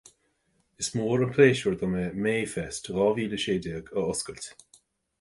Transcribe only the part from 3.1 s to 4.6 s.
mhíle a sé déag a oscailt